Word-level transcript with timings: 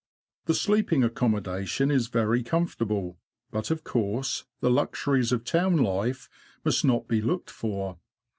The 0.45 0.55
sleeping 0.55 1.03
accommodation 1.03 1.91
is 1.91 2.07
very 2.07 2.41
comfortable, 2.41 3.19
but 3.51 3.69
of 3.69 3.83
course 3.83 4.45
the 4.59 4.71
luxuries 4.71 5.31
of 5.31 5.43
town 5.43 5.77
life 5.77 6.27
must 6.65 6.83
not 6.83 7.07
be 7.07 7.21
looked 7.21 7.51
for. 7.51 7.99